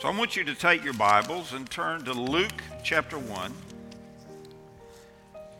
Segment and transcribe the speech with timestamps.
[0.00, 3.52] So I want you to take your Bibles and turn to Luke chapter 1.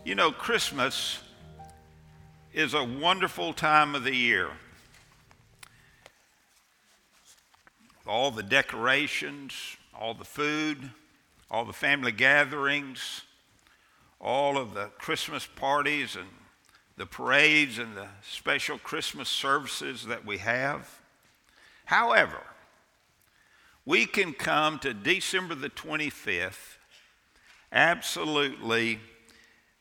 [0.02, 1.18] You know, Christmas
[2.54, 4.48] is a wonderful time of the year.
[8.06, 9.52] All the decorations,
[9.94, 10.88] all the food,
[11.50, 13.20] all the family gatherings,
[14.22, 16.28] all of the Christmas parties and
[16.96, 20.98] the parades and the special Christmas services that we have.
[21.84, 22.40] However,
[23.90, 26.76] we can come to December the 25th
[27.72, 29.00] absolutely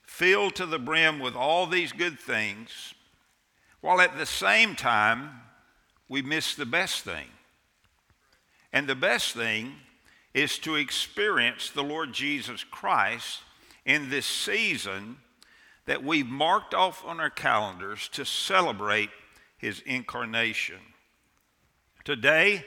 [0.01, 2.95] filled to the brim with all these good things,
[3.81, 5.29] while at the same time
[6.07, 7.27] we miss the best thing.
[8.73, 9.73] And the best thing
[10.33, 13.41] is to experience the Lord Jesus Christ
[13.85, 15.17] in this season
[15.85, 19.11] that we've marked off on our calendars to celebrate
[19.59, 20.79] his incarnation.
[22.03, 22.65] Today,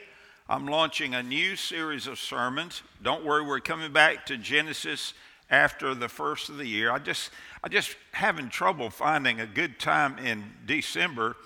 [0.49, 2.83] I'm launching a new series of sermons.
[3.01, 5.13] Don't worry, we're coming back to Genesis
[5.49, 6.91] after the first of the year.
[6.91, 7.29] I just
[7.63, 11.37] I just having trouble finding a good time in December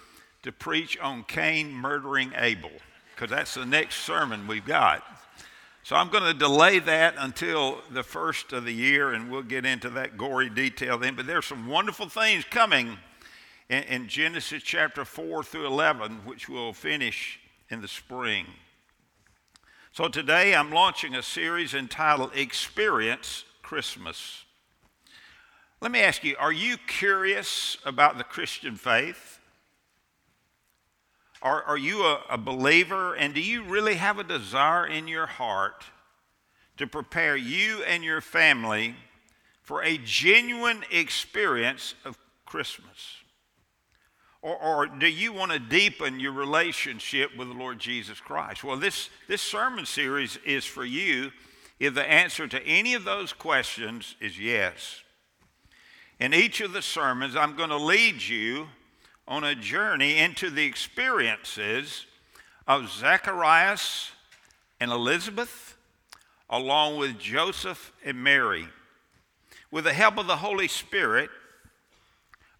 [0.42, 2.72] to preach on Cain murdering Abel
[3.14, 5.04] because that's the next sermon we've got.
[5.84, 9.66] So I'm going to delay that until the first of the year, and we'll get
[9.66, 11.16] into that gory detail then.
[11.16, 12.98] But there's some wonderful things coming
[13.70, 17.40] in, in Genesis chapter 4 through 11, which we'll finish
[17.70, 18.48] in the spring.
[19.98, 24.44] So today I'm launching a series entitled Experience Christmas.
[25.82, 29.40] Let me ask you are you curious about the Christian faith?
[31.42, 35.26] Are, are you a, a believer and do you really have a desire in your
[35.26, 35.84] heart
[36.78, 38.94] to prepare you and your family
[39.64, 43.16] for a genuine experience of Christmas?
[44.42, 48.64] Or, or, do you want to deepen your relationship with the Lord Jesus Christ?
[48.64, 51.32] Well, this, this sermon series is for you
[51.80, 55.02] if the answer to any of those questions is yes.
[56.20, 58.68] In each of the sermons, I'm going to lead you
[59.28, 62.06] on a journey into the experiences
[62.68, 64.12] of Zacharias
[64.80, 65.76] and Elizabeth,
[66.50, 68.68] along with Joseph and Mary.
[69.70, 71.30] With the help of the Holy Spirit,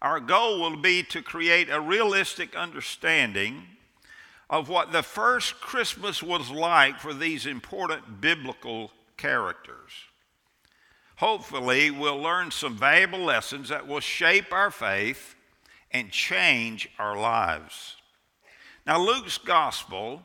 [0.00, 3.64] our goal will be to create a realistic understanding
[4.50, 9.92] of what the first Christmas was like for these important biblical characters.
[11.16, 15.34] Hopefully, we'll learn some valuable lessons that will shape our faith
[15.90, 17.96] and change our lives.
[18.86, 20.22] Now, Luke's gospel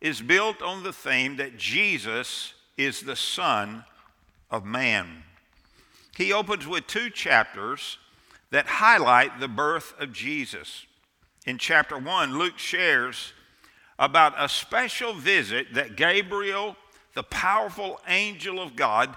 [0.00, 3.84] is built on the theme that Jesus is the Son
[4.50, 5.22] of Man.
[6.16, 7.98] He opens with two chapters
[8.52, 10.86] that highlight the birth of Jesus.
[11.46, 13.32] In chapter 1, Luke shares
[13.98, 16.76] about a special visit that Gabriel,
[17.14, 19.16] the powerful angel of God,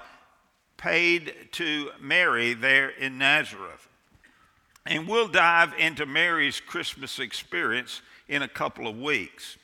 [0.78, 3.90] paid to Mary there in Nazareth.
[4.86, 9.58] And we'll dive into Mary's Christmas experience in a couple of weeks.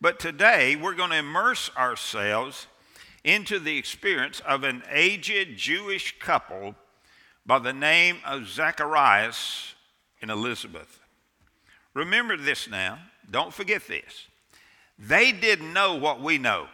[0.00, 2.66] But today, we're going to immerse ourselves
[3.22, 6.74] into the experience of an aged Jewish couple
[7.46, 9.74] by the name of Zacharias
[10.22, 11.00] and Elizabeth.
[11.92, 12.98] Remember this now,
[13.30, 14.26] don't forget this.
[14.98, 16.66] They didn't know what we know.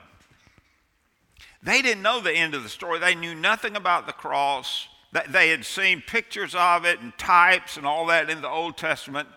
[1.63, 2.99] They didn't know the end of the story.
[2.99, 4.89] They knew nothing about the cross.
[5.29, 9.29] They had seen pictures of it and types and all that in the Old Testament,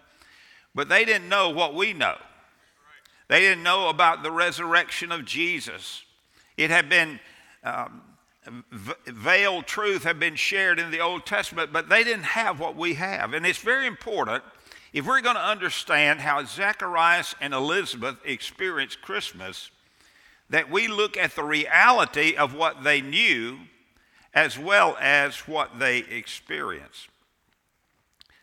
[0.76, 2.16] but they didn't know what we know.
[3.28, 6.04] They didn't know about the resurrection of Jesus.
[6.56, 7.20] It had been
[7.64, 8.02] um,
[8.80, 12.96] veiled truth have been shared in the Old Testament, but they didn't have what we
[12.96, 13.34] have.
[13.34, 14.44] And it's very important
[14.92, 19.72] if we're going to understand how Zacharias and Elizabeth experienced Christmas,
[20.50, 23.58] that we look at the reality of what they knew
[24.34, 27.08] as well as what they experienced.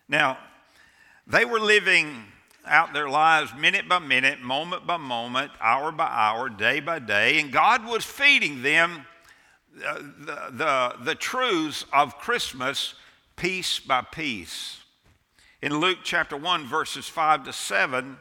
[0.09, 0.39] Now,
[1.27, 2.25] they were living
[2.67, 7.39] out their lives minute by minute, moment by moment, hour by hour, day by day,
[7.39, 9.07] and God was feeding them
[9.77, 12.95] the, the, truths of Christmas
[13.37, 14.81] piece by piece.
[15.63, 18.17] In Luke chapter 1, verses 5 to 7,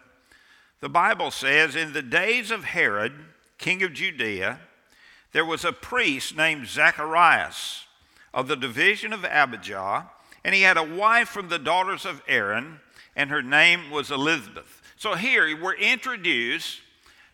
[0.82, 3.14] the Bible says, In the days of Herod,
[3.58, 4.60] king of Judea,
[5.32, 7.86] there was a priest named Zacharias
[8.34, 10.10] of the division of Abijah,
[10.44, 12.80] and he had a wife from the daughters of Aaron,
[13.16, 14.82] and her name was Elizabeth.
[14.98, 16.82] So here we're introduced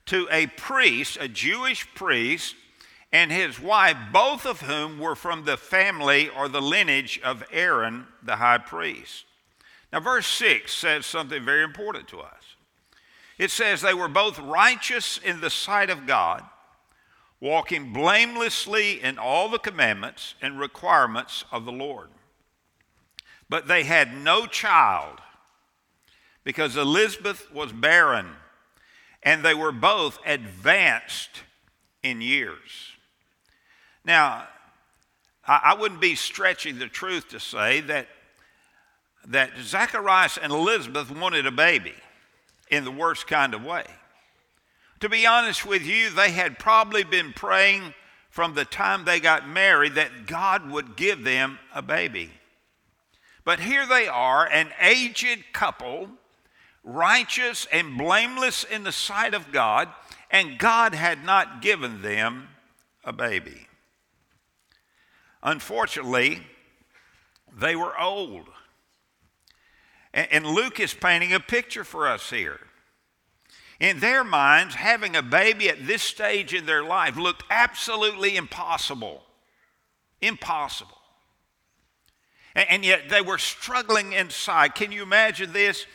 [0.07, 2.55] to a priest, a Jewish priest,
[3.15, 8.05] and his wife, both of whom were from the family or the lineage of Aaron,
[8.21, 9.23] the high priest.
[9.93, 12.57] Now, verse 6 says something very important to us.
[13.37, 16.43] It says, They were both righteous in the sight of God,
[17.39, 22.09] walking blamelessly in all the commandments and requirements of the Lord.
[23.47, 25.21] But they had no child
[26.43, 28.27] because Elizabeth was barren
[29.23, 31.43] and they were both advanced
[32.03, 32.91] in years.
[34.05, 34.47] Now,
[35.47, 38.07] I wouldn't be stretching the truth to say that,
[39.27, 41.93] that Zacharias and Elizabeth wanted a baby
[42.69, 43.85] in the worst kind of way.
[45.01, 47.93] To be honest with you, they had probably been praying
[48.29, 52.31] from the time they got married that God would give them a baby.
[53.43, 56.09] But here they are, an aged couple,
[56.83, 59.89] righteous and blameless in the sight of God,
[60.31, 62.47] and God had not given them
[63.03, 63.67] a baby.
[65.45, 66.41] Unfortunately,
[67.55, 68.47] they were old.
[70.11, 72.59] And Luke is painting a picture for us here.
[73.79, 79.21] In their minds, having a baby at this stage in their life looked absolutely impossible.
[80.21, 80.97] Impossible.
[82.55, 84.73] And yet they were struggling inside.
[84.73, 85.85] Can you imagine this?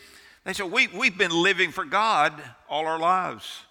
[0.44, 3.64] They said, we, We've been living for God all our lives,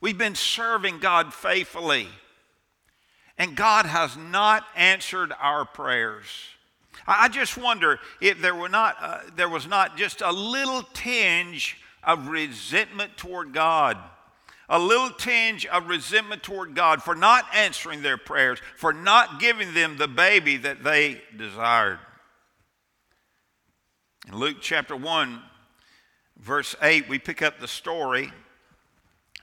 [0.00, 2.08] we've been serving God faithfully.
[3.38, 6.26] And God has not answered our prayers.
[7.06, 11.78] I just wonder if there, were not, uh, there was not just a little tinge
[12.02, 13.96] of resentment toward God.
[14.68, 19.72] A little tinge of resentment toward God for not answering their prayers, for not giving
[19.72, 21.98] them the baby that they desired.
[24.26, 25.42] In Luke chapter 1,
[26.38, 28.30] verse 8, we pick up the story.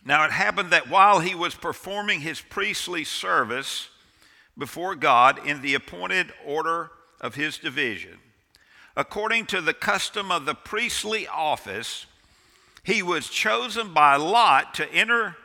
[0.06, 3.90] Now it happened that while he was performing his priestly service
[4.56, 8.20] before God in the appointed order of his division,
[8.96, 12.06] according to the custom of the priestly office,
[12.84, 15.36] he was chosen by Lot to enter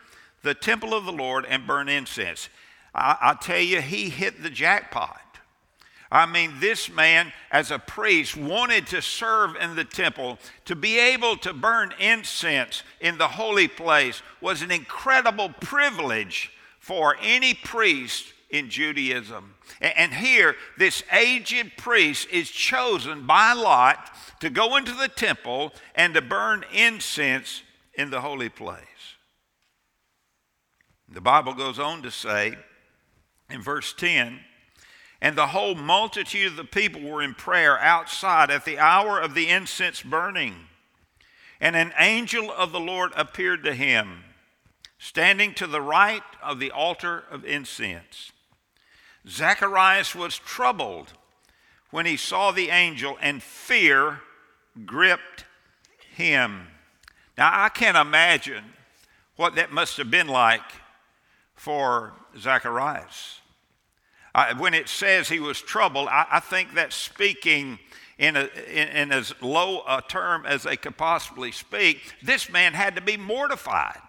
[0.42, 2.50] the temple of the Lord and burn incense.
[2.94, 5.29] I, I tell you, he hit the jackpot.
[6.12, 10.38] I mean, this man, as a priest, wanted to serve in the temple.
[10.64, 17.16] To be able to burn incense in the holy place was an incredible privilege for
[17.22, 19.54] any priest in Judaism.
[19.80, 24.10] And here, this aged priest is chosen by Lot
[24.40, 27.62] to go into the temple and to burn incense
[27.94, 28.84] in the holy place.
[31.08, 32.56] The Bible goes on to say
[33.48, 34.40] in verse 10
[35.20, 39.34] and the whole multitude of the people were in prayer outside at the hour of
[39.34, 40.54] the incense burning.
[41.60, 44.24] And an angel of the Lord appeared to him,
[44.98, 48.32] standing to the right of the altar of incense.
[49.28, 51.12] Zacharias was troubled
[51.90, 54.20] when he saw the angel, and fear
[54.86, 55.44] gripped
[56.14, 56.68] him.
[57.36, 58.64] Now, I can't imagine
[59.36, 60.62] what that must have been like
[61.54, 63.39] for Zacharias.
[64.34, 67.78] Uh, when it says he was troubled, I, I think that's speaking
[68.18, 72.14] in, a, in, in as low a term as they could possibly speak.
[72.22, 74.00] This man had to be mortified.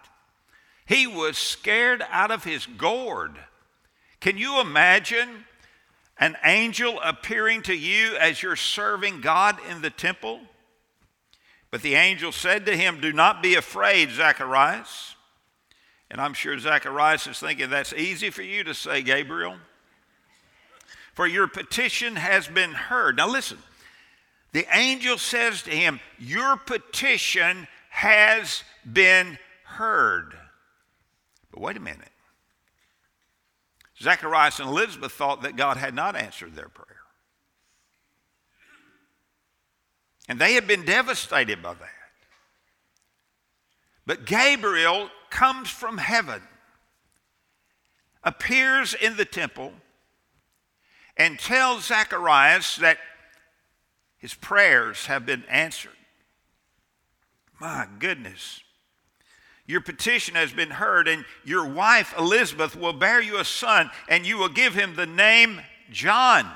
[0.86, 3.36] He was scared out of his gourd.
[4.20, 5.46] Can you imagine
[6.18, 10.40] an angel appearing to you as you're serving God in the temple?
[11.70, 15.16] But the angel said to him, Do not be afraid, Zacharias.
[16.10, 19.56] And I'm sure Zacharias is thinking, That's easy for you to say, Gabriel
[21.12, 23.16] for your petition has been heard.
[23.16, 23.58] Now listen,
[24.52, 30.34] the angel says to him, Your petition has been heard.
[31.50, 32.08] But wait a minute.
[34.00, 36.88] Zacharias and Elizabeth thought that God had not answered their prayer.
[40.28, 41.88] And they had been devastated by that.
[44.06, 46.42] But Gabriel comes from heaven,
[48.24, 49.72] appears in the temple,
[51.16, 52.98] and tell Zacharias that
[54.18, 55.92] his prayers have been answered.
[57.60, 58.60] My goodness.
[59.66, 64.26] Your petition has been heard, and your wife Elizabeth will bear you a son, and
[64.26, 66.50] you will give him the name John.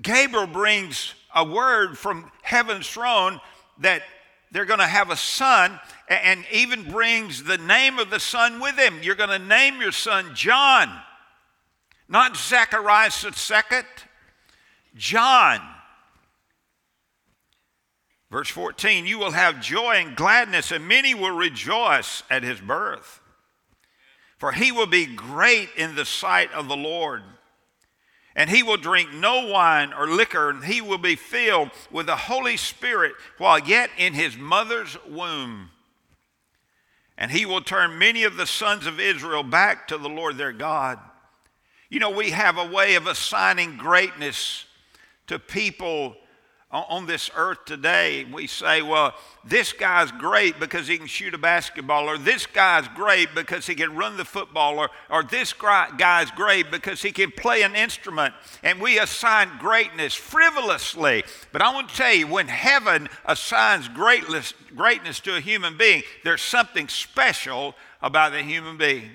[0.00, 3.40] Gabriel brings a word from heaven's throne
[3.78, 4.02] that
[4.50, 5.78] they're going to have a son,
[6.08, 9.02] and even brings the name of the son with him.
[9.02, 10.90] You're going to name your son John.
[12.10, 13.86] Not Zacharias the second,
[14.94, 15.60] John.
[18.30, 23.20] Verse 14, you will have joy and gladness, and many will rejoice at his birth.
[24.36, 27.22] For he will be great in the sight of the Lord.
[28.36, 32.16] And he will drink no wine or liquor, and he will be filled with the
[32.16, 35.70] Holy Spirit while yet in his mother's womb
[37.20, 40.54] and he will turn many of the sons of Israel back to the Lord their
[40.54, 40.98] God.
[41.90, 44.64] You know, we have a way of assigning greatness
[45.26, 46.16] to people
[46.72, 49.12] on this earth today, we say, well,
[49.44, 53.74] this guy's great because he can shoot a basketball, or this guy's great because he
[53.74, 58.34] can run the football, or, or this guy's great because he can play an instrument.
[58.62, 61.24] And we assign greatness frivolously.
[61.50, 66.04] But I want to tell you, when heaven assigns greatness, greatness to a human being,
[66.22, 69.10] there's something special about the human being.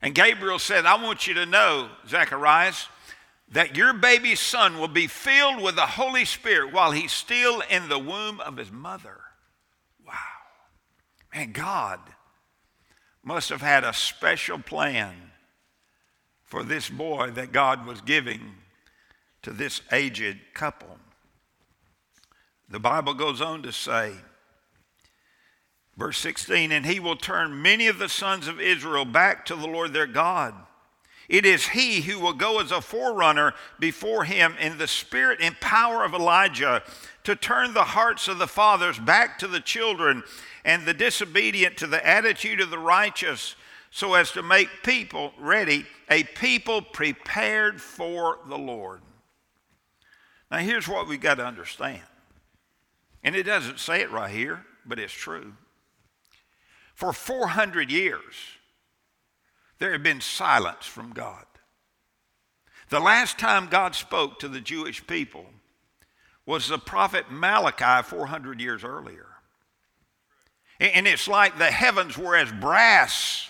[0.00, 2.88] And Gabriel said, I want you to know, Zacharias,
[3.50, 7.88] that your baby son will be filled with the Holy Spirit while he's still in
[7.88, 9.18] the womb of his mother.
[10.06, 10.14] Wow.
[11.34, 12.00] Man, God
[13.24, 15.14] must have had a special plan
[16.44, 18.54] for this boy that God was giving
[19.42, 20.98] to this aged couple.
[22.68, 24.12] The Bible goes on to say,
[25.98, 29.66] verse 16, and he will turn many of the sons of Israel back to the
[29.66, 30.54] Lord their God
[31.28, 35.60] it is he who will go as a forerunner before him in the spirit and
[35.60, 36.82] power of Elijah
[37.24, 40.22] to turn the hearts of the fathers back to the children
[40.64, 43.56] and the disobedient to the attitude of the righteous
[43.90, 49.00] so as to make people ready, a people prepared for the Lord.
[50.50, 52.00] Now, here's what we've got to understand.
[53.22, 55.52] And it doesn't say it right here, but it's true.
[56.98, 58.34] For 400 years,
[59.78, 61.44] there had been silence from God.
[62.88, 65.46] The last time God spoke to the Jewish people
[66.44, 69.28] was the prophet Malachi 400 years earlier.
[70.80, 73.48] And it's like the heavens were as brass.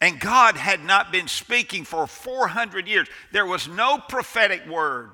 [0.00, 3.06] And God had not been speaking for 400 years.
[3.30, 5.10] There was no prophetic word.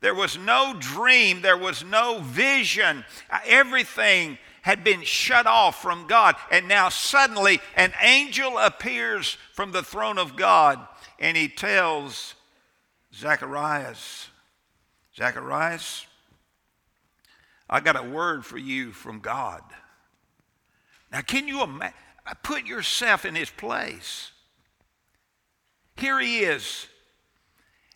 [0.00, 1.42] There was no dream.
[1.42, 3.04] There was no vision.
[3.46, 6.36] Everything had been shut off from God.
[6.50, 10.80] And now suddenly an angel appears from the throne of God
[11.18, 12.34] and he tells
[13.14, 14.28] Zacharias,
[15.16, 16.06] Zacharias,
[17.68, 19.62] I got a word for you from God.
[21.12, 21.94] Now, can you imagine?
[22.42, 24.32] Put yourself in his place.
[25.96, 26.86] Here he is,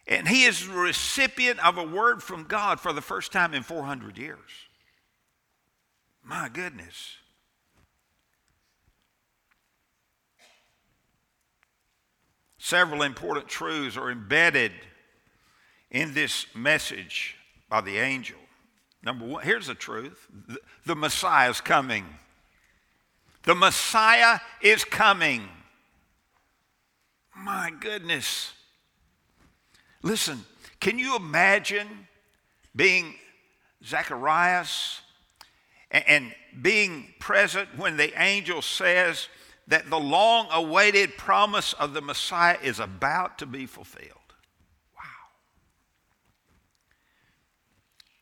[0.07, 3.63] and he is the recipient of a word from God for the first time in
[3.63, 4.68] 400 years.
[6.29, 7.17] My goodness.
[12.59, 14.73] Several important truths are embedded
[15.91, 17.35] in this message
[17.71, 18.37] by the angel.
[19.03, 20.29] Number one, here's the truth
[20.85, 22.05] the, Messiah is coming.
[23.45, 25.49] The Messiah is coming.
[27.35, 28.53] My goodness.
[30.03, 30.45] Listen,
[30.79, 31.89] can you imagine
[32.77, 33.15] being
[33.83, 35.01] Zacharias
[35.91, 39.29] and being present when the angel says
[39.69, 44.13] that the long awaited promise of the Messiah is about to be fulfilled.
[44.97, 45.03] Wow.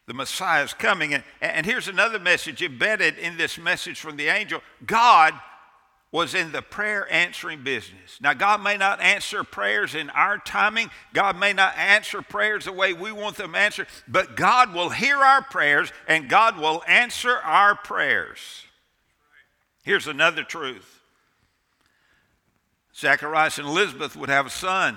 [0.06, 1.14] The Messiah is coming.
[1.14, 5.34] And, and here's another message embedded in this message from the angel God
[6.12, 8.18] was in the prayer answering business.
[8.20, 12.72] Now, God may not answer prayers in our timing, God may not answer prayers the
[12.72, 17.36] way we want them answered, but God will hear our prayers and God will answer
[17.36, 18.64] our prayers.
[19.82, 21.00] Here's another truth
[22.94, 24.96] Zacharias and Elizabeth would have a son,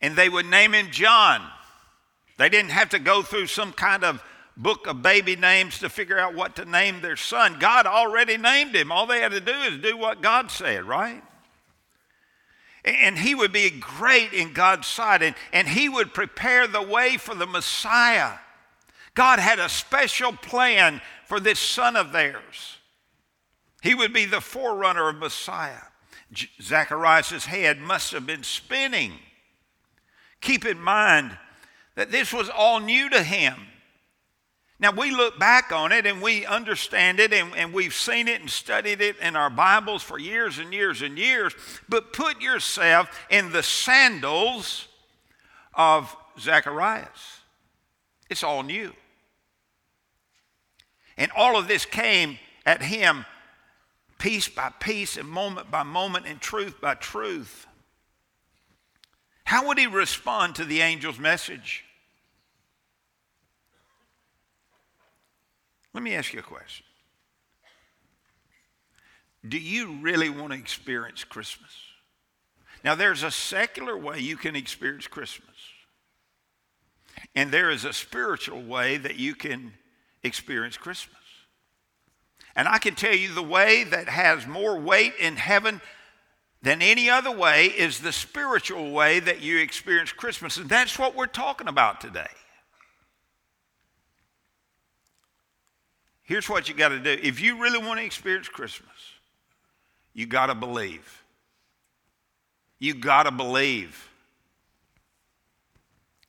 [0.00, 1.42] and they would name him John.
[2.36, 4.22] They didn't have to go through some kind of
[4.56, 7.56] book of baby names to figure out what to name their son.
[7.58, 8.92] God already named him.
[8.92, 11.22] All they had to do is do what God said, right?
[12.84, 17.16] And he would be great in God's sight, and, and he would prepare the way
[17.16, 18.32] for the Messiah.
[19.14, 22.78] God had a special plan for this son of theirs.
[23.82, 25.82] He would be the forerunner of Messiah.
[26.60, 29.12] Zacharias' head must have been spinning.
[30.40, 31.36] Keep in mind
[31.94, 33.54] that this was all new to him.
[34.84, 38.42] Now, we look back on it and we understand it and, and, we've seen it
[38.42, 41.54] and studied it in our Bibles for years and years and years,
[41.88, 44.86] but put yourself in the sandals
[45.72, 47.40] of Zacharias.
[48.28, 48.92] It's all new.
[51.16, 53.24] And all of this came at him
[54.18, 57.66] piece by piece and moment by moment and truth by truth.
[59.44, 61.86] How would he respond to the angel's message?
[65.94, 66.84] Let me ask you a question.
[69.48, 71.70] Do you really want to experience Christmas?
[72.82, 75.56] Now, there's a secular way you can experience Christmas,
[77.34, 79.72] and there is a spiritual way that you can
[80.22, 81.16] experience Christmas.
[82.56, 85.80] And I can tell you the way that has more weight in heaven
[86.62, 90.56] than any other way is the spiritual way that you experience Christmas.
[90.56, 92.30] And that's what we're talking about today.
[96.24, 97.18] Here's what you got to do.
[97.22, 98.90] If you really want to experience Christmas,
[100.14, 101.22] you got to believe.
[102.78, 104.08] You got to believe.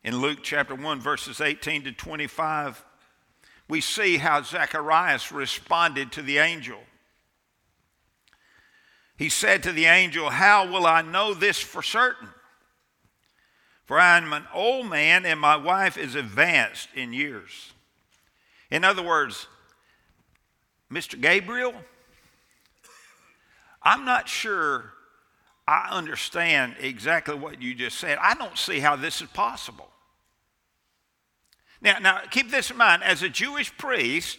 [0.03, 2.83] In Luke chapter 1, verses 18 to 25,
[3.67, 6.79] we see how Zacharias responded to the angel.
[9.17, 12.29] He said to the angel, How will I know this for certain?
[13.85, 17.71] For I am an old man and my wife is advanced in years.
[18.69, 19.47] In other words,
[20.91, 21.19] Mr.
[21.19, 21.73] Gabriel,
[23.81, 24.93] I'm not sure
[25.67, 28.17] I understand exactly what you just said.
[28.21, 29.89] I don't see how this is possible.
[31.81, 33.03] Now, now keep this in mind.
[33.03, 34.37] As a Jewish priest,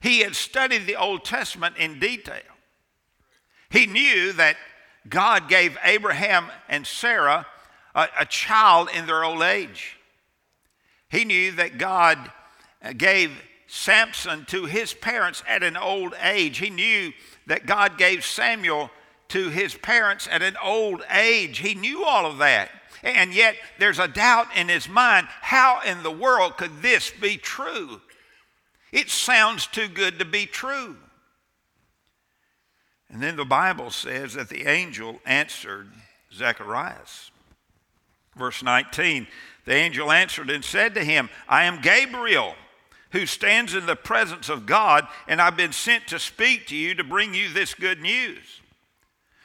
[0.00, 2.42] he had studied the Old Testament in detail.
[3.70, 4.56] He knew that
[5.08, 7.46] God gave Abraham and Sarah
[7.94, 9.96] a, a child in their old age.
[11.08, 12.30] He knew that God
[12.96, 13.30] gave
[13.72, 16.58] Samson to his parents at an old age.
[16.58, 17.12] He knew
[17.46, 18.90] that God gave Samuel
[19.28, 21.58] to his parents at an old age.
[21.58, 22.68] He knew all of that.
[23.04, 27.36] And yet there's a doubt in his mind how in the world could this be
[27.36, 28.00] true?
[28.90, 30.96] It sounds too good to be true.
[33.08, 35.92] And then the Bible says that the angel answered
[36.34, 37.30] Zacharias.
[38.34, 39.28] Verse 19
[39.64, 42.56] The angel answered and said to him, I am Gabriel
[43.12, 46.94] who stands in the presence of God, and I've been sent to speak to you
[46.94, 48.60] to bring you this good news.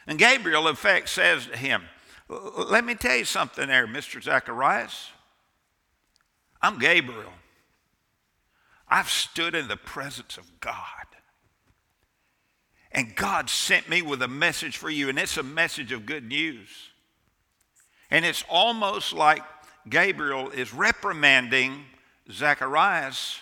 [0.08, 1.84] And Gabriel, in fact, says to him,
[2.30, 4.22] Let me tell you something there, Mr.
[4.22, 5.10] Zacharias.
[6.62, 7.34] I'm Gabriel.
[8.88, 10.80] I've stood in the presence of God.
[12.92, 16.24] And God sent me with a message for you, and it's a message of good
[16.24, 16.70] news.
[18.12, 19.42] And it's almost like
[19.90, 21.84] Gabriel is reprimanding
[22.32, 23.42] Zacharias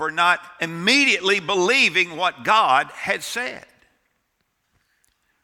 [0.00, 3.66] for not immediately believing what God had said.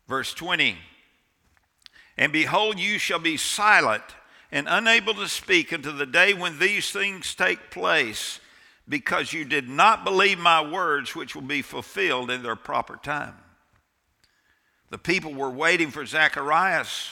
[0.08, 0.78] Verse 20
[2.16, 4.02] And behold, you shall be silent
[4.50, 8.40] and unable to speak until the day when these things take place,
[8.88, 13.36] because you did not believe my words, which will be fulfilled in their proper time.
[14.88, 17.10] The people were waiting for Zacharias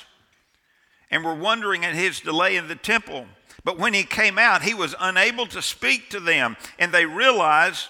[1.10, 3.26] and were wondering at his delay in the temple.
[3.64, 7.88] But when he came out, he was unable to speak to them, and they realized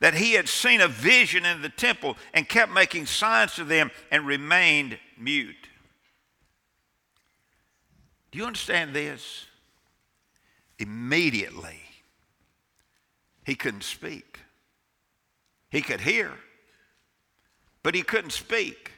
[0.00, 3.90] that he had seen a vision in the temple and kept making signs to them
[4.10, 5.68] and remained mute.
[8.30, 9.46] Do you understand this?
[10.78, 11.82] Immediately,
[13.44, 14.38] he couldn't speak.
[15.68, 16.32] He could hear,
[17.82, 18.92] but he couldn't speak.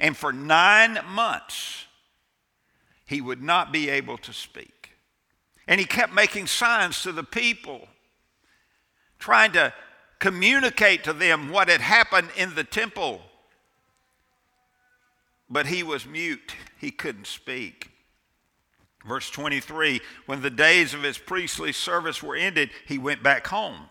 [0.00, 1.84] And for nine months,
[3.06, 4.77] he would not be able to speak.
[5.68, 7.86] And he kept making signs to the people,
[9.18, 9.72] trying to
[10.18, 13.20] communicate to them what had happened in the temple.
[15.48, 17.90] But he was mute, he couldn't speak.
[19.06, 23.90] Verse 23 When the days of his priestly service were ended, he went back home.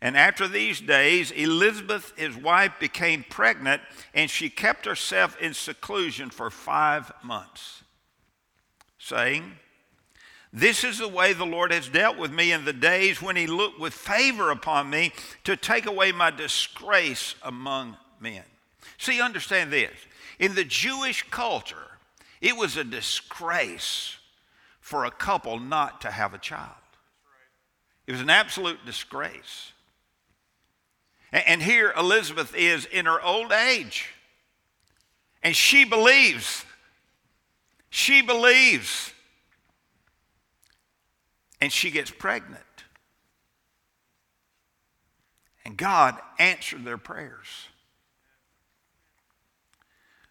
[0.00, 3.82] And after these days, Elizabeth, his wife, became pregnant,
[4.14, 7.82] and she kept herself in seclusion for five months,
[8.98, 9.56] saying,
[10.52, 13.46] this is the way the Lord has dealt with me in the days when he
[13.46, 15.12] looked with favor upon me
[15.44, 18.44] to take away my disgrace among men.
[18.96, 19.92] See, understand this.
[20.38, 21.98] In the Jewish culture,
[22.40, 24.16] it was a disgrace
[24.80, 26.72] for a couple not to have a child.
[28.06, 29.72] It was an absolute disgrace.
[31.30, 34.14] And here Elizabeth is in her old age,
[35.42, 36.64] and she believes.
[37.90, 39.12] She believes
[41.60, 42.62] and she gets pregnant.
[45.64, 47.68] And God answered their prayers.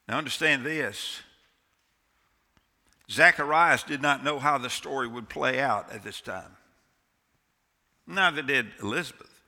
[0.07, 1.21] Now, understand this
[3.09, 6.57] Zacharias did not know how the story would play out at this time.
[8.05, 9.41] Neither did Elizabeth.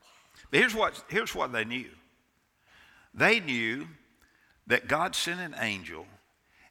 [0.52, 1.90] But here's what, here's what they knew
[3.14, 3.88] they knew
[4.68, 6.06] that God sent an angel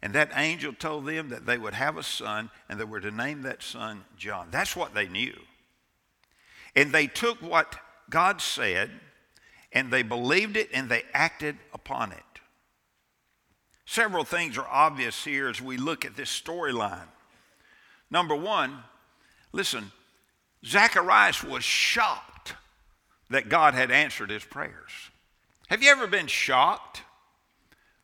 [0.03, 3.11] and that angel told them that they would have a son and they were to
[3.11, 4.49] name that son John.
[4.51, 5.37] That's what they knew.
[6.77, 7.77] And they took what
[8.09, 8.91] God said
[9.73, 12.23] and they believed it and they acted upon it.
[13.85, 17.09] Several things are obvious here as we look at this storyline.
[18.11, 18.79] Number one,
[19.53, 19.91] listen,
[20.65, 22.55] Zacharias was shocked
[23.31, 24.93] that God had answered his prayers.
[25.69, 27.03] Have you ever been shocked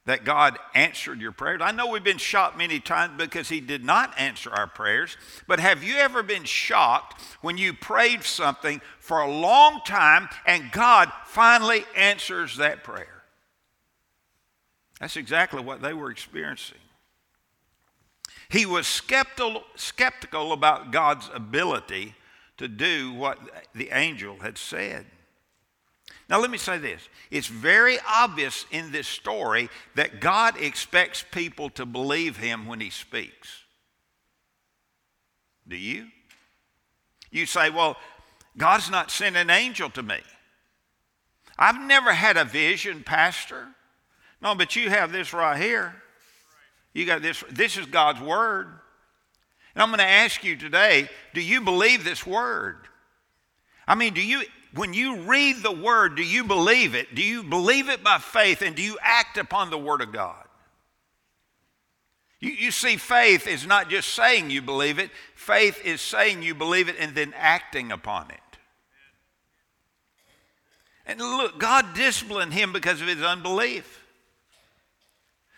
[0.07, 1.61] that God answered your prayers?
[1.63, 5.61] I know we've been shocked many times because he did not answer our prayers, but
[5.61, 11.11] have you ever been shocked when you prayed something for a long time and God
[11.27, 13.23] finally answers that prayer?
[15.01, 16.79] That's exactly what they were experiencing.
[18.49, 22.15] He was skeptical, skeptical about God's ability
[22.59, 23.39] to do what
[23.75, 25.07] the angel had said.
[26.29, 27.03] Now, let me say this.
[27.31, 32.91] It's very obvious in this story that God expects people to believe him when he
[32.91, 33.65] speaks.
[35.69, 36.07] Do you?
[37.31, 37.97] You say, well,
[38.57, 40.19] God's not sent an angel to me.
[41.59, 43.69] I've never had a vision, Pastor.
[44.41, 45.95] No, but you have this right here.
[46.93, 47.43] You got this.
[47.51, 48.69] This is God's word.
[49.75, 52.77] And I'm going to ask you today do you believe this word?
[53.87, 54.43] I mean, do you,
[54.75, 57.15] when you read the word, do you believe it?
[57.15, 60.45] Do you believe it by faith and do you act upon the word of God?
[62.41, 66.55] You, you see, faith is not just saying you believe it, faith is saying you
[66.55, 68.41] believe it and then acting upon it.
[71.07, 74.03] And look, God disciplined him because of his unbelief.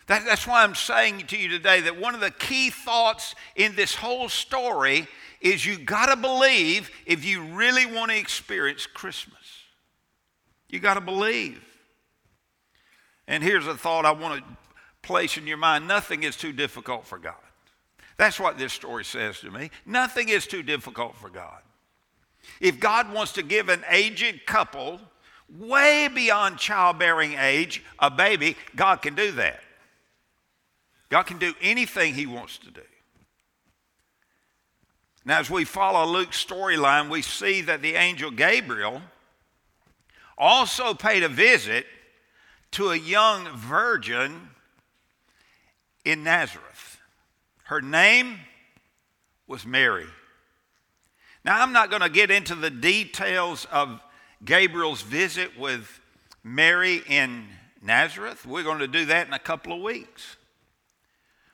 [0.06, 3.74] That, that's why I'm saying to you today that one of the key thoughts in
[3.74, 5.08] this whole story
[5.52, 9.36] is you got to believe if you really want to experience Christmas.
[10.68, 11.62] You got to believe.
[13.28, 14.56] And here's a thought I want to
[15.02, 17.34] place in your mind nothing is too difficult for God.
[18.16, 19.70] That's what this story says to me.
[19.84, 21.60] Nothing is too difficult for God.
[22.60, 25.00] If God wants to give an aged couple
[25.58, 29.60] way beyond childbearing age a baby, God can do that.
[31.08, 32.82] God can do anything He wants to do.
[35.26, 39.02] Now, as we follow Luke's storyline, we see that the angel Gabriel
[40.38, 41.84] also paid a visit
[42.70, 44.50] to a young virgin
[46.04, 47.00] in Nazareth.
[47.64, 48.38] Her name
[49.48, 50.06] was Mary.
[51.44, 54.00] Now, I'm not going to get into the details of
[54.44, 56.00] Gabriel's visit with
[56.44, 57.46] Mary in
[57.82, 58.46] Nazareth.
[58.46, 60.36] We're going to do that in a couple of weeks.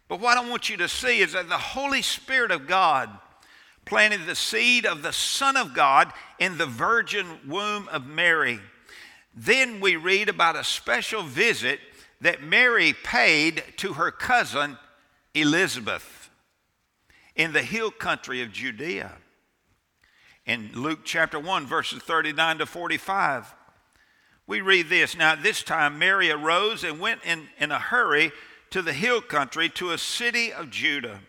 [0.08, 3.08] But what I want you to see is that the Holy Spirit of God
[3.84, 8.60] planted the seed of the Son of God in the virgin womb of Mary.
[9.34, 11.80] Then we read about a special visit
[12.20, 14.78] that Mary paid to her cousin
[15.34, 16.30] Elizabeth
[17.34, 19.12] in the hill country of Judea.
[20.44, 23.54] In Luke chapter 1, verses 39 to 45,
[24.46, 28.32] we read this Now, at this time, Mary arose and went in, in a hurry
[28.70, 31.20] to the hill country to a city of Judah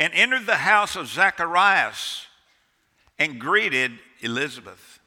[0.00, 2.26] and entered the house of Zacharias
[3.18, 4.98] and greeted Elizabeth.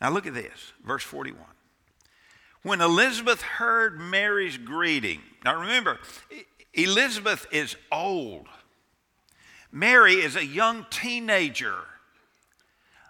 [0.00, 1.38] Now look at this, verse 41.
[2.62, 5.98] When Elizabeth heard Mary's greeting, now remember,
[6.72, 8.46] Elizabeth is old.
[9.70, 11.74] Mary is a young teenager,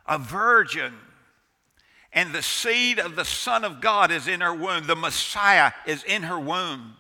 [0.07, 0.95] a virgin,
[2.13, 4.89] and the seed of the Son of God is in her womb.
[4.89, 6.97] The Messiah is in her womb.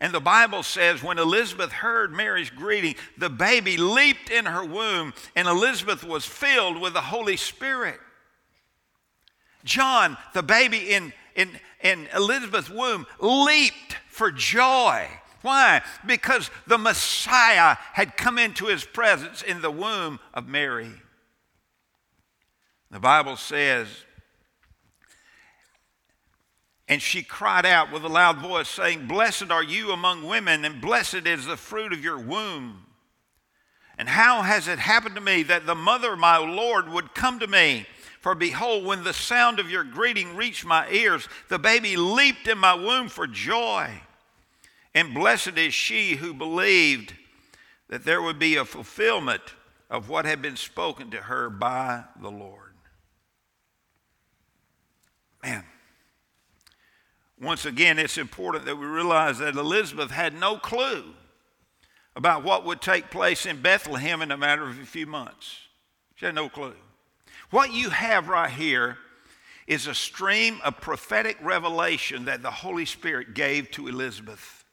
[0.00, 5.14] And the Bible says when Elizabeth heard Mary's greeting, the baby leaped in her womb,
[5.34, 7.98] and Elizabeth was filled with the Holy Spirit.
[9.64, 11.50] John, the baby in, in,
[11.82, 15.08] in Elizabeth's womb, leaped for joy.
[15.42, 15.82] Why?
[16.04, 20.92] Because the Messiah had come into his presence in the womb of Mary.
[22.90, 23.88] The Bible says,
[26.88, 30.80] and she cried out with a loud voice, saying, Blessed are you among women, and
[30.80, 32.84] blessed is the fruit of your womb.
[33.98, 37.38] And how has it happened to me that the mother of my Lord would come
[37.40, 37.86] to me?
[38.20, 42.58] For behold, when the sound of your greeting reached my ears, the baby leaped in
[42.58, 43.90] my womb for joy.
[44.94, 47.14] And blessed is she who believed
[47.88, 49.42] that there would be a fulfillment
[49.88, 52.74] of what had been spoken to her by the Lord.
[55.42, 55.64] Man.
[57.40, 61.04] Once again, it's important that we realize that Elizabeth had no clue
[62.14, 65.58] about what would take place in Bethlehem in a matter of a few months.
[66.14, 66.74] She had no clue.
[67.50, 68.96] What you have right here
[69.66, 74.64] is a stream of prophetic revelation that the Holy Spirit gave to Elizabeth.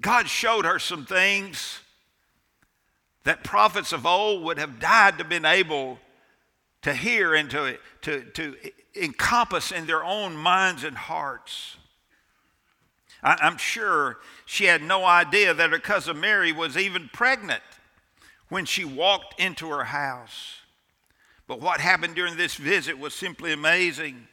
[0.00, 1.80] God showed her some things
[3.24, 5.98] that prophets of old would have died to been able
[6.82, 8.56] to hear and to, to, to
[8.94, 11.76] encompass in their own minds and hearts.
[13.22, 17.62] I, I'm sure she had no idea that her cousin Mary was even pregnant
[18.48, 20.56] when she walked into her house.
[21.46, 24.28] But what happened during this visit was simply amazing.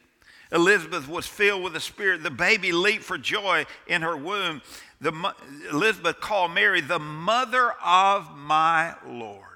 [0.52, 2.22] Elizabeth was filled with the Spirit.
[2.22, 4.62] The baby leaped for joy in her womb.
[5.00, 5.34] The,
[5.70, 9.55] Elizabeth called Mary the mother of my Lord.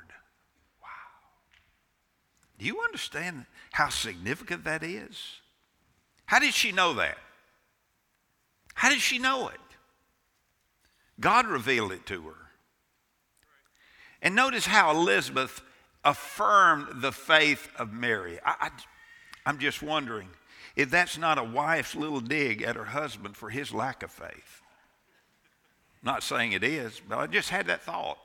[2.60, 5.40] Do you understand how significant that is?
[6.26, 7.16] How did she know that?
[8.74, 9.60] How did she know it?
[11.18, 12.36] God revealed it to her.
[14.20, 15.62] And notice how Elizabeth
[16.04, 18.38] affirmed the faith of Mary.
[18.44, 18.70] I,
[19.46, 20.28] am just wondering
[20.76, 24.60] if that's not a wife's little dig at her husband for his lack of faith.
[26.02, 28.18] Not saying it is, but I just had that thought.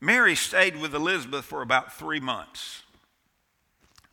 [0.00, 2.82] Mary stayed with Elizabeth for about three months.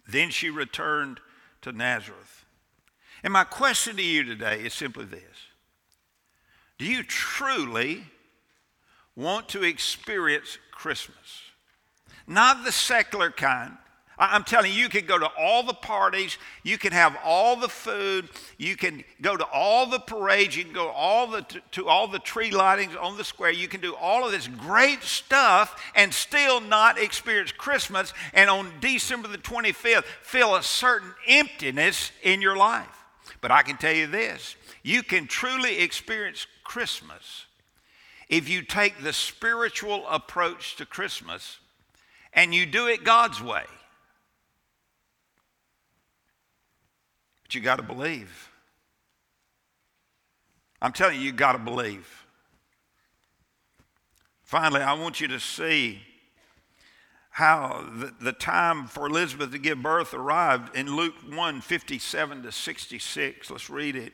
[0.07, 1.19] Then she returned
[1.61, 2.45] to Nazareth.
[3.23, 5.47] And my question to you today is simply this
[6.77, 8.05] Do you truly
[9.15, 11.41] want to experience Christmas?
[12.27, 13.77] Not the secular kind,
[14.17, 17.67] I'm telling you, you can go to all the parties, you can have all the
[17.67, 21.87] food, you can go to all the parades, you can go all the, to, to
[21.87, 25.81] all the tree lightings on the square, you can do all of this great stuff
[25.95, 32.41] and still not experience Christmas, and on December the 25th, feel a certain emptiness in
[32.41, 33.03] your life.
[33.41, 34.55] But I can tell you this.
[34.83, 37.45] You can truly experience Christmas
[38.29, 41.59] if you take the spiritual approach to Christmas
[42.33, 43.63] and you do it God's way.
[47.53, 48.49] You got to believe.
[50.81, 52.25] I'm telling you, you got to believe.
[54.43, 56.01] Finally, I want you to see
[57.29, 62.51] how the, the time for Elizabeth to give birth arrived in Luke 1 57 to
[62.51, 63.49] 66.
[63.49, 64.13] Let's read it.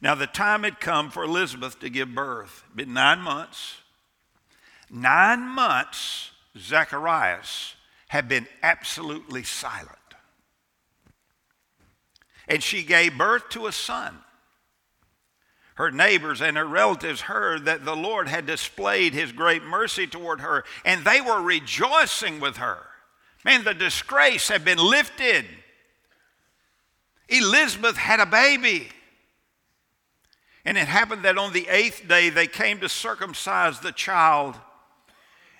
[0.00, 2.64] Now, the time had come for Elizabeth to give birth.
[2.66, 3.76] It'd been nine months.
[4.90, 7.74] Nine months, Zacharias
[8.08, 9.97] had been absolutely silent
[12.48, 14.18] and she gave birth to a son.
[15.74, 20.40] Her neighbors and her relatives heard that the Lord had displayed his great mercy toward
[20.40, 22.84] her, and they were rejoicing with her.
[23.44, 25.44] Man, the disgrace had been lifted.
[27.28, 28.88] Elizabeth had a baby.
[30.64, 34.56] And it happened that on the eighth day they came to circumcise the child,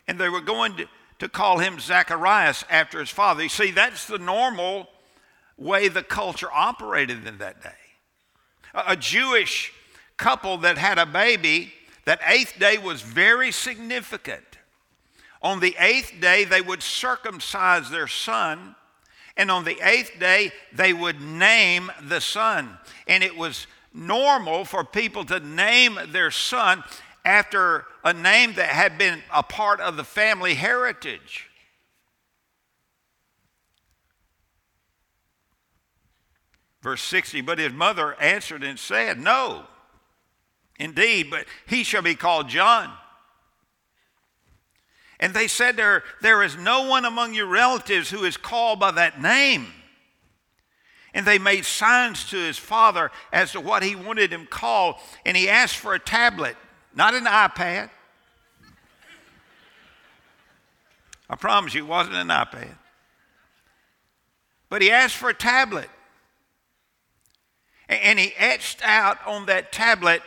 [0.08, 0.88] and they were going to,
[1.20, 3.44] to call him Zacharias after his father.
[3.44, 4.88] You see, that's the normal
[5.58, 7.70] way the culture operated in that day.
[8.74, 9.72] A Jewish
[10.16, 11.72] couple that had a baby,
[12.04, 14.44] that eighth day was very significant.
[15.42, 18.74] On the eighth day, they would circumcise their son,
[19.36, 22.76] and on the eighth day, they would name the son.
[23.06, 26.82] And it was normal for people to name their son
[27.24, 31.48] after a name that had been a part of the family heritage.
[36.82, 39.64] Verse 60 But his mother answered and said, No,
[40.78, 42.92] indeed, but he shall be called John.
[45.20, 48.78] And they said to her, There is no one among your relatives who is called
[48.78, 49.66] by that name.
[51.14, 54.96] And they made signs to his father as to what he wanted him called.
[55.24, 56.56] And he asked for a tablet,
[56.94, 57.90] not an iPad.
[61.30, 62.76] I promise you, it wasn't an iPad.
[64.68, 65.88] But he asked for a tablet.
[67.88, 70.22] And he etched out on that tablet,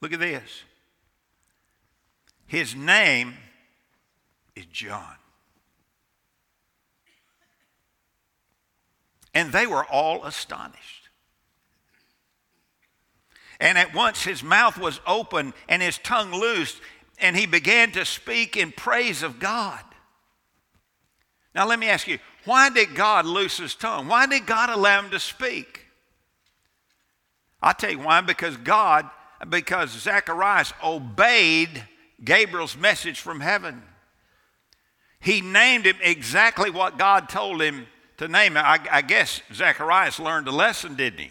[0.00, 0.62] look at this.
[2.46, 3.34] His name
[4.56, 5.16] is John.
[9.32, 11.08] And they were all astonished.
[13.60, 16.80] And at once his mouth was open and his tongue loosed,
[17.18, 19.80] and he began to speak in praise of God.
[21.54, 24.08] Now, let me ask you, why did God loose his tongue?
[24.08, 25.83] Why did God allow him to speak?
[27.64, 28.20] I'll tell you why.
[28.20, 29.08] Because God,
[29.48, 31.82] because Zacharias obeyed
[32.22, 33.82] Gabriel's message from heaven.
[35.18, 37.86] He named him exactly what God told him
[38.18, 38.64] to name him.
[38.64, 41.30] I, I guess Zacharias learned a lesson, didn't he?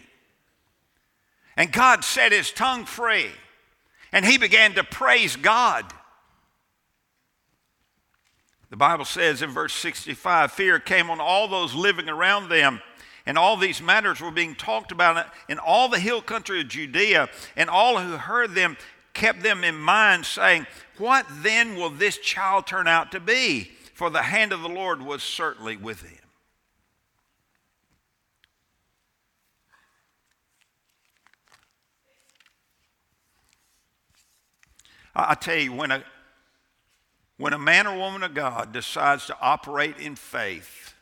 [1.56, 3.30] And God set his tongue free.
[4.10, 5.84] And he began to praise God.
[8.70, 12.80] The Bible says in verse 65 fear came on all those living around them
[13.26, 17.28] and all these matters were being talked about in all the hill country of Judea,
[17.56, 18.76] and all who heard them
[19.14, 20.66] kept them in mind, saying,
[20.98, 23.70] What then will this child turn out to be?
[23.94, 26.18] For the hand of the Lord was certainly with him.
[35.16, 36.02] I tell you, when a,
[37.36, 40.93] when a man or woman of God decides to operate in faith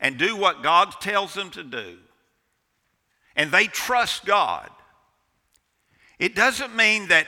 [0.00, 1.98] and do what God tells them to do,
[3.36, 4.70] and they trust God,
[6.18, 7.26] it doesn't mean that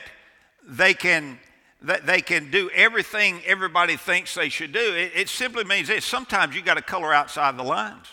[0.67, 1.39] they can
[1.81, 4.95] that they can do everything everybody thinks they should do.
[4.95, 6.03] It, it simply means this.
[6.03, 8.07] Sometimes you got to color outside the lines.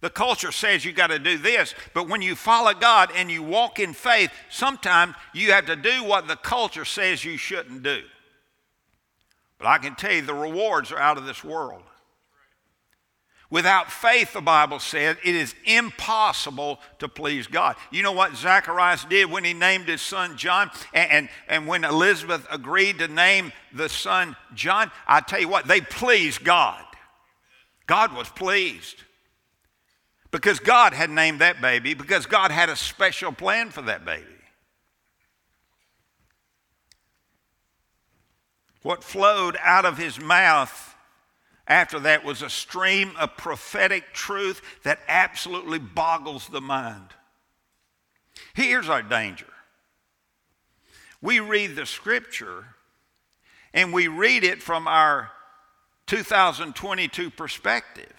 [0.00, 3.42] The culture says you got to do this, but when you follow God and you
[3.42, 8.02] walk in faith, sometimes you have to do what the culture says you shouldn't do.
[9.58, 11.82] But I can tell you the rewards are out of this world.
[13.50, 17.74] Without faith, the Bible said, it is impossible to please God.
[17.90, 20.70] You know what Zacharias did when he named his son John?
[20.94, 25.66] And, and, and, when Elizabeth agreed to name the son John, I tell you what,
[25.66, 26.84] they pleased God.
[27.88, 29.02] God was pleased.
[30.30, 34.26] Because God had named that baby, because God had a special plan for that baby.
[38.82, 40.89] What flowed out of his mouth
[41.70, 47.14] after that was a stream of prophetic truth that absolutely boggles the mind.
[48.54, 49.46] Here's our danger
[51.22, 52.64] we read the scripture
[53.72, 55.30] and we read it from our
[56.06, 58.12] 2022 perspective.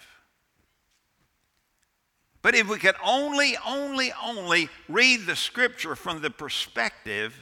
[2.40, 7.38] But if we could only, only, only read the scripture from the perspective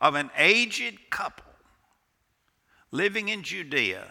[0.00, 1.44] of an aged couple
[2.92, 4.06] living in Judea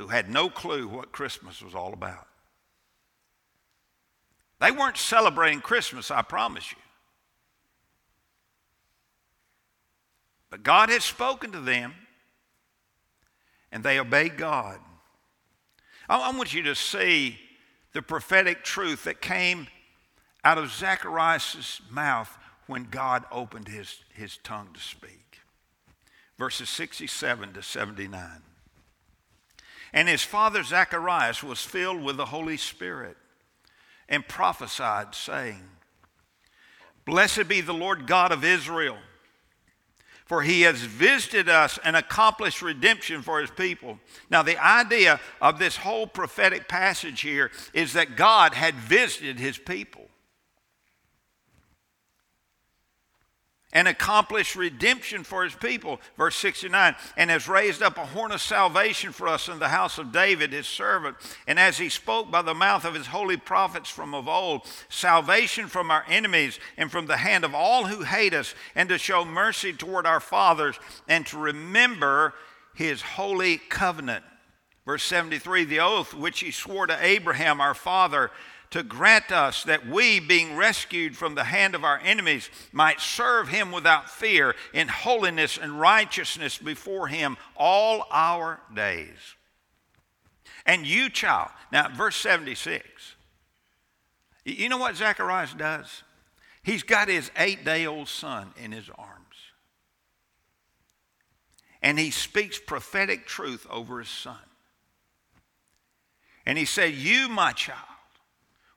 [0.00, 2.26] who had no clue what Christmas was all about.
[4.58, 6.78] They weren't celebrating Christmas, I promise you.
[10.48, 11.92] But God had spoken to them,
[13.70, 14.78] and they obeyed God.
[16.08, 17.38] I want you to see
[17.92, 19.66] the prophetic truth that came
[20.42, 25.40] out of Zacharias' mouth when God opened his, his tongue to speak.
[26.38, 28.42] Verses 67 to 79.
[29.92, 33.16] And his father Zacharias was filled with the Holy Spirit
[34.08, 35.62] and prophesied, saying,
[37.04, 38.98] Blessed be the Lord God of Israel
[40.30, 43.98] for he has visited us and accomplished redemption for his people.
[44.30, 49.58] Now, the idea of this whole prophetic passage here is that God had visited his
[49.58, 50.06] people.
[53.72, 56.00] And accomplished redemption for his people.
[56.16, 59.98] Verse 69 and has raised up a horn of salvation for us in the house
[59.98, 61.16] of David, his servant.
[61.46, 65.68] And as he spoke by the mouth of his holy prophets from of old, salvation
[65.68, 69.24] from our enemies and from the hand of all who hate us, and to show
[69.24, 70.78] mercy toward our fathers,
[71.08, 72.34] and to remember
[72.74, 74.24] his holy covenant.
[74.86, 78.30] Verse 73 the oath which he swore to Abraham our father
[78.70, 83.48] to grant us that we, being rescued from the hand of our enemies, might serve
[83.48, 89.36] him without fear in holiness and righteousness before him all our days.
[90.64, 92.84] And you, child, now verse 76,
[94.44, 96.02] you know what Zacharias does?
[96.62, 99.16] He's got his eight day old son in his arms.
[101.82, 104.36] And he speaks prophetic truth over his son.
[106.44, 107.78] And he said, You, my child,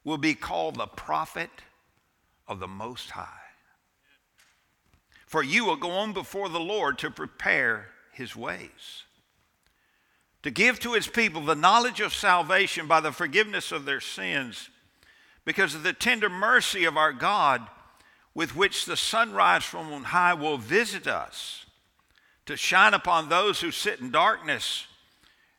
[0.04, 1.50] will be called the prophet
[2.48, 3.28] of the Most High.
[5.26, 9.04] For you will go on before the Lord to prepare his ways,
[10.44, 14.70] to give to his people the knowledge of salvation by the forgiveness of their sins,
[15.46, 17.68] because of the tender mercy of our God,
[18.36, 21.66] with which the sunrise from on high will visit us,
[22.46, 24.86] to shine upon those who sit in darkness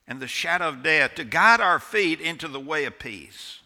[0.07, 3.61] and the shadow of death, to guide our feet into the way of peace.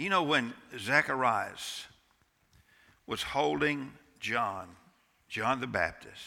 [0.00, 1.84] You know, when Zacharias
[3.06, 4.68] was holding John,
[5.28, 6.22] John the Baptist,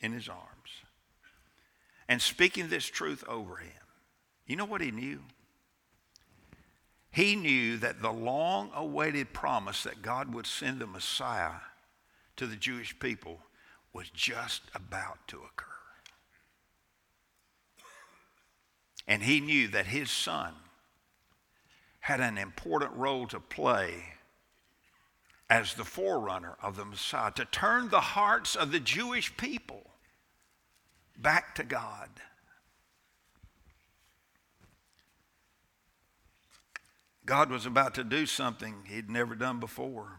[0.00, 0.48] in his arms
[2.08, 3.82] and speaking this truth over him,
[4.46, 5.20] you know what he knew?
[7.10, 11.60] He knew that the long awaited promise that God would send the Messiah
[12.38, 13.40] to the Jewish people
[13.92, 15.66] was just about to occur.
[19.06, 20.54] And he knew that his son
[22.08, 24.02] had an important role to play
[25.50, 29.90] as the forerunner of the Messiah, to turn the hearts of the Jewish people
[31.18, 32.08] back to God.
[37.26, 40.12] God was about to do something he'd never done before.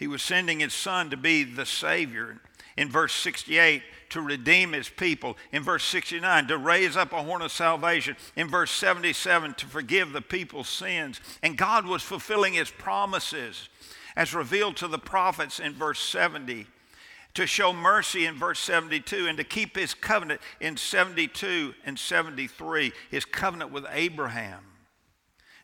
[0.00, 2.40] He was sending his son to be the Savior
[2.76, 7.42] in verse 68 to redeem his people, in verse 69 to raise up a horn
[7.42, 11.20] of salvation, in verse 77 to forgive the people's sins.
[11.42, 13.68] And God was fulfilling his promises
[14.16, 16.66] as revealed to the prophets in verse 70,
[17.34, 22.92] to show mercy in verse 72, and to keep his covenant in 72 and 73,
[23.10, 24.60] his covenant with Abraham.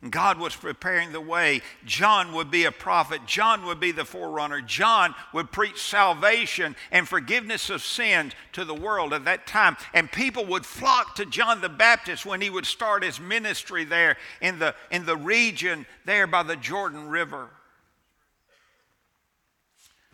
[0.02, 1.62] And God was preparing the way.
[1.86, 3.22] John would be a prophet.
[3.26, 4.60] John would be the forerunner.
[4.60, 9.76] John would preach salvation and forgiveness of sins to the world at that time.
[9.94, 14.18] And people would flock to John the Baptist when he would start his ministry there
[14.42, 17.48] in the, in the region there by the Jordan River.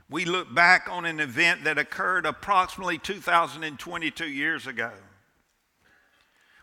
[0.09, 4.93] We look back on an event that occurred approximately 2,022 years ago.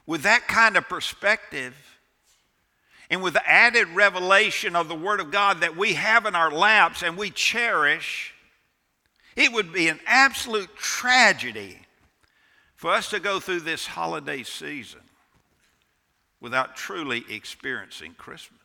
[0.06, 1.89] With that kind of perspective,
[3.10, 6.52] and with the added revelation of the Word of God that we have in our
[6.52, 8.34] laps and we cherish,
[9.36, 11.80] it would be an absolute tragedy
[12.76, 15.02] for us to go through this holiday season
[16.40, 18.60] without truly experiencing Christmas.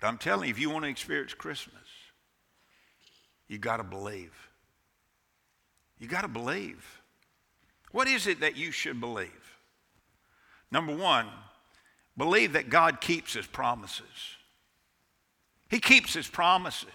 [0.00, 1.74] But I'm telling you, if you want to experience Christmas,
[3.48, 4.32] you got to believe.
[5.98, 7.00] You got to believe.
[7.92, 9.28] What is it that you should believe?
[10.70, 11.26] Number one,
[12.16, 14.36] believe that God keeps his promises.
[15.68, 16.88] He keeps his promises.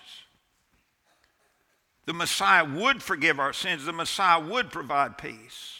[2.06, 5.80] The Messiah would forgive our sins, the Messiah would provide peace.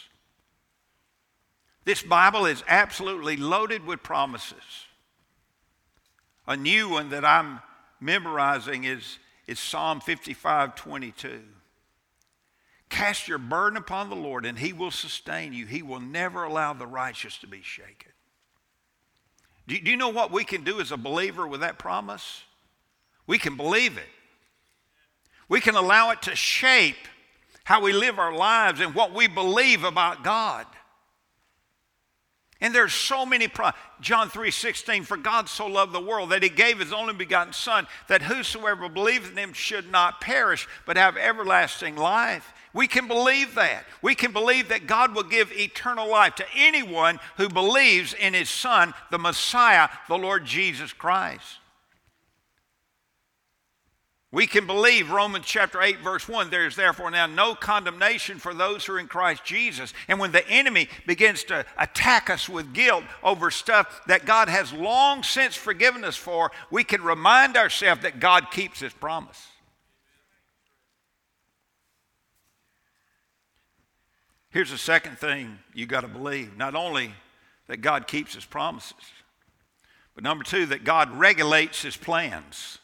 [1.84, 4.86] This Bible is absolutely loaded with promises.
[6.48, 7.60] A new one that I'm
[8.00, 11.42] memorizing is, is Psalm 55 22.
[12.88, 15.66] Cast your burden upon the Lord, and He will sustain you.
[15.66, 18.12] He will never allow the righteous to be shaken.
[19.66, 22.44] Do, you know what we can do as a believer with that promise?
[23.26, 24.08] We can believe it.
[25.48, 27.08] We can allow it to shape
[27.64, 30.66] how we live our lives and what we believe about God.
[32.60, 36.48] And there's so many pro- John 3:16 for God so loved the world that he
[36.48, 41.16] gave his only begotten son that whosoever believes in him should not perish but have
[41.16, 42.54] everlasting life.
[42.76, 43.84] We can believe that.
[44.02, 48.50] We can believe that God will give eternal life to anyone who believes in his
[48.50, 51.58] Son, the Messiah, the Lord Jesus Christ.
[54.30, 58.52] We can believe Romans chapter 8, verse 1 there is therefore now no condemnation for
[58.52, 59.94] those who are in Christ Jesus.
[60.06, 64.74] And when the enemy begins to attack us with guilt over stuff that God has
[64.74, 69.42] long since forgiven us for, we can remind ourselves that God keeps his promise.
[74.56, 77.12] Here's the second thing you got to believe not only
[77.66, 78.94] that God keeps his promises,
[80.14, 82.78] but number two, that God regulates his plans.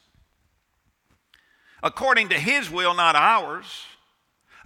[1.82, 3.86] According to his will, not ours.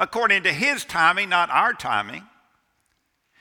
[0.00, 2.24] According to his timing, not our timing.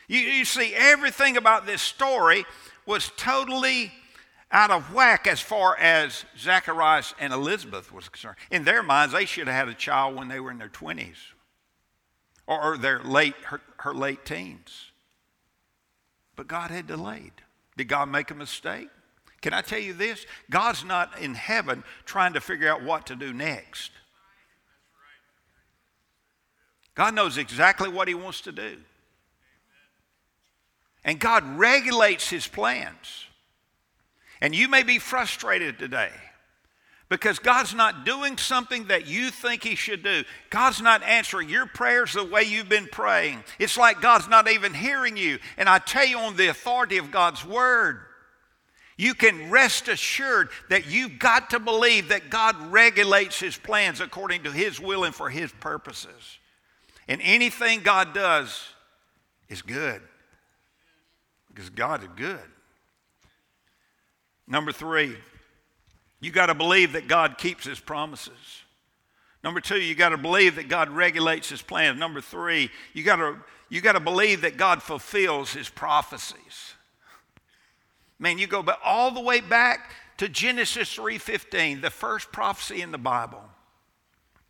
[0.07, 2.45] You, you see, everything about this story
[2.85, 3.91] was totally
[4.51, 8.37] out of whack as far as Zacharias and Elizabeth was concerned.
[8.51, 11.15] In their minds, they should have had a child when they were in their 20s
[12.47, 14.91] or their late, her, her late teens.
[16.35, 17.33] But God had delayed.
[17.77, 18.89] Did God make a mistake?
[19.41, 20.25] Can I tell you this?
[20.49, 23.91] God's not in heaven trying to figure out what to do next.
[26.95, 28.77] God knows exactly what He wants to do.
[31.03, 33.25] And God regulates His plans.
[34.41, 36.11] And you may be frustrated today
[37.09, 40.23] because God's not doing something that you think He should do.
[40.49, 43.43] God's not answering your prayers the way you've been praying.
[43.59, 45.39] It's like God's not even hearing you.
[45.57, 47.99] And I tell you, on the authority of God's Word,
[48.97, 54.43] you can rest assured that you've got to believe that God regulates His plans according
[54.43, 56.39] to His will and for His purposes.
[57.07, 58.67] And anything God does
[59.47, 60.01] is good
[61.49, 62.39] because God is good.
[64.47, 65.15] Number three,
[66.25, 68.63] you got to believe that God keeps his promises.
[69.43, 71.99] Number two, you got to believe that God regulates his plans.
[71.99, 73.37] Number three, you got to,
[73.69, 76.73] you got to believe that God fulfills his prophecies.
[78.17, 82.97] Man, you go all the way back to Genesis 3:15, the first prophecy in the
[82.97, 83.43] Bible.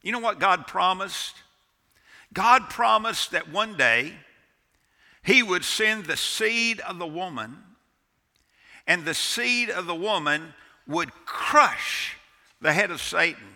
[0.02, 1.36] You know what God promised?
[2.32, 4.14] God promised that one day
[5.24, 7.58] he would send the seed of the woman,
[8.88, 10.54] and the seed of the woman
[10.88, 12.16] would crush
[12.62, 13.48] the head of Satan,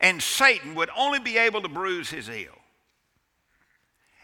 [0.00, 2.52] and Satan would only be able to bruise his heel.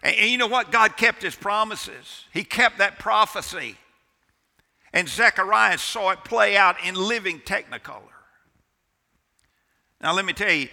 [0.03, 0.72] And, and, you know what?
[0.72, 3.76] God kept his promises, he kept that prophecy.
[4.95, 8.03] And Zechariah saw it play out in living technicolor.
[10.03, 10.68] Now, let me tell you,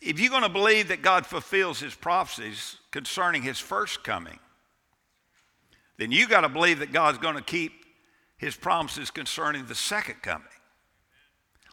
[0.00, 4.38] if you're going to believe that God fulfills his prophecies concerning his first coming,
[5.98, 7.79] then you got to believe that God's going to keep
[8.40, 10.48] his promises concerning the second coming.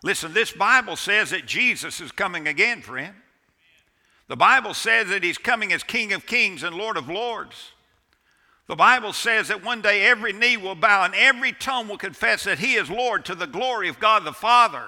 [0.03, 3.15] Listen, this Bible says that Jesus is coming again, friend.
[4.27, 7.71] The Bible says that he's coming as King of Kings and Lord of Lords.
[8.67, 12.43] The Bible says that one day every knee will bow and every tongue will confess
[12.43, 14.87] that he is Lord to the glory of God the Father.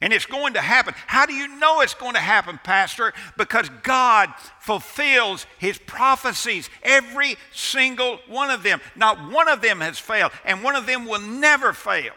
[0.00, 0.94] And it's going to happen.
[1.06, 3.12] How do you know it's going to happen, Pastor?
[3.36, 8.80] Because God fulfills his prophecies, every single one of them.
[8.96, 12.14] Not one of them has failed, and one of them will never fail.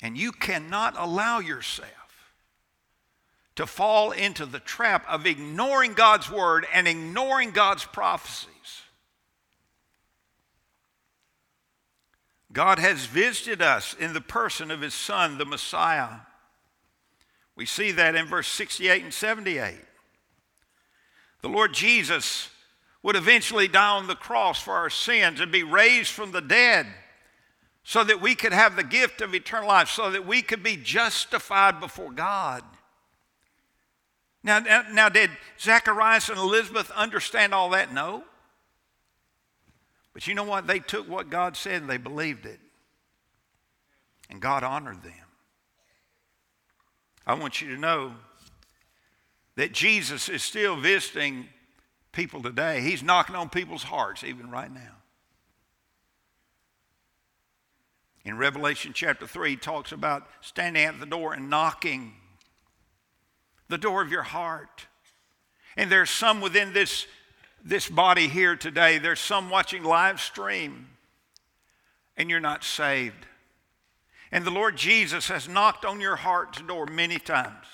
[0.00, 1.90] And you cannot allow yourself
[3.56, 8.50] to fall into the trap of ignoring God's word and ignoring God's prophecies.
[12.56, 16.20] God has visited us in the person of his son, the Messiah.
[17.54, 19.76] We see that in verse 68 and 78.
[21.42, 22.48] The Lord Jesus
[23.02, 26.86] would eventually die on the cross for our sins and be raised from the dead
[27.84, 30.78] so that we could have the gift of eternal life, so that we could be
[30.78, 32.64] justified before God.
[34.42, 35.28] Now, now, did
[35.60, 37.92] Zacharias and Elizabeth understand all that?
[37.92, 38.24] No.
[40.16, 40.66] But you know what?
[40.66, 42.58] They took what God said and they believed it.
[44.30, 45.12] And God honored them.
[47.26, 48.14] I want you to know
[49.56, 51.48] that Jesus is still visiting
[52.12, 52.80] people today.
[52.80, 54.94] He's knocking on people's hearts even right now.
[58.24, 62.14] In Revelation chapter 3, he talks about standing at the door and knocking
[63.68, 64.86] the door of your heart.
[65.76, 67.06] And there's some within this,
[67.66, 70.88] this body here today, there's some watching live stream,
[72.16, 73.26] and you're not saved.
[74.30, 77.66] And the Lord Jesus has knocked on your heart's door many times.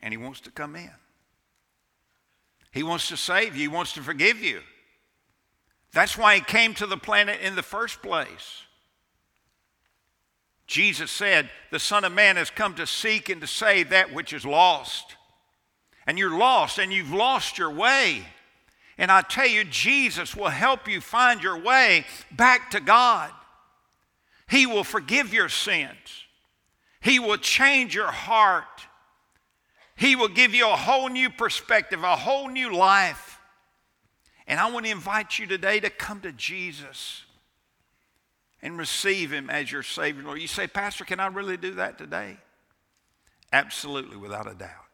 [0.00, 0.90] And He wants to come in.
[2.72, 4.60] He wants to save you, He wants to forgive you.
[5.92, 8.62] That's why he came to the planet in the first place.
[10.66, 14.32] Jesus said, The Son of Man has come to seek and to save that which
[14.32, 15.16] is lost.
[16.08, 18.24] And you're lost and you've lost your way.
[18.96, 23.30] And I tell you, Jesus will help you find your way back to God.
[24.48, 26.24] He will forgive your sins,
[27.00, 28.86] He will change your heart,
[29.96, 33.38] He will give you a whole new perspective, a whole new life.
[34.46, 37.24] And I want to invite you today to come to Jesus
[38.62, 40.22] and receive Him as your Savior.
[40.22, 42.38] Lord, you say, Pastor, can I really do that today?
[43.52, 44.87] Absolutely, without a doubt.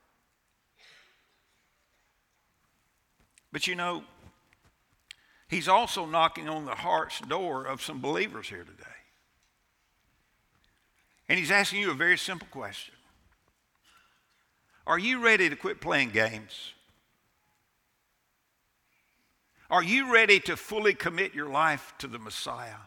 [3.55, 4.03] But you know,
[5.47, 8.83] He's also knocking on the heart's door of some believers here today.
[11.29, 12.95] And He's asking you a very simple question
[14.89, 16.73] Are you ready to quit playing games?
[19.71, 22.83] Are you ready to fully commit your life to the Messiah?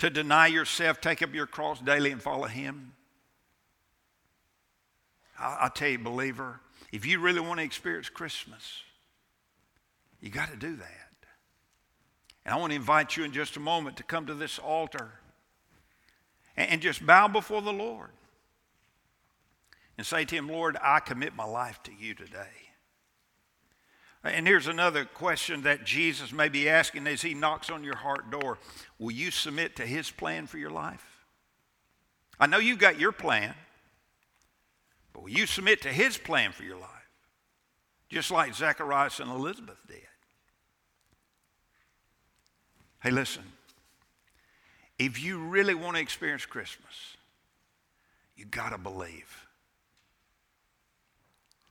[0.00, 2.92] To deny yourself, take up your cross daily, and follow Him?
[5.38, 6.60] I'll tell you, believer,
[6.96, 8.82] if you really want to experience Christmas,
[10.18, 11.10] you got to do that.
[12.46, 15.12] And I want to invite you in just a moment to come to this altar
[16.56, 18.08] and just bow before the Lord
[19.98, 22.48] and say to Him, Lord, I commit my life to you today.
[24.24, 28.30] And here's another question that Jesus may be asking as he knocks on your heart
[28.30, 28.58] door
[28.98, 31.04] Will you submit to his plan for your life?
[32.40, 33.54] I know you've got your plan,
[35.16, 36.90] but will you submit to his plan for your life?
[38.10, 40.02] Just like Zacharias and Elizabeth did.
[43.02, 43.42] Hey, listen.
[44.98, 47.16] If you really want to experience Christmas,
[48.36, 49.46] you got to believe.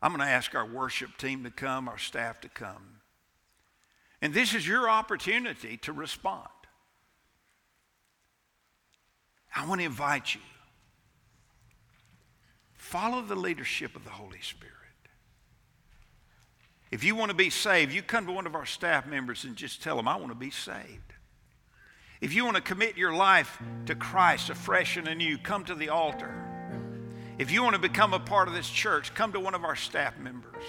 [0.02, 3.02] I'm going to ask our worship team to come, our staff to come.
[4.24, 6.50] And this is your opportunity to respond.
[9.56, 10.42] I want to invite you.
[12.86, 14.72] Follow the leadership of the Holy Spirit.
[16.92, 19.56] If you want to be saved, you come to one of our staff members and
[19.56, 21.14] just tell them, I want to be saved.
[22.22, 25.90] If you want to commit your life to Christ afresh and anew, come to the
[25.90, 26.32] altar.
[27.40, 29.76] If you want to become a part of this church, come to one of our
[29.76, 30.64] staff members.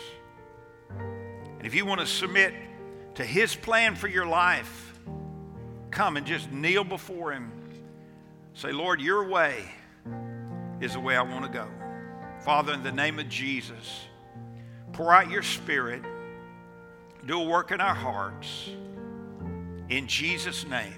[0.88, 2.54] And if you want to submit
[3.16, 4.98] to His plan for your life,
[5.90, 7.52] come and just kneel before Him.
[8.54, 9.66] Say, Lord, your way
[10.80, 11.68] is the way I want to go.
[12.46, 14.04] Father, in the name of Jesus,
[14.92, 16.00] pour out your Spirit,
[17.26, 18.70] do a work in our hearts.
[19.88, 20.94] In Jesus' name.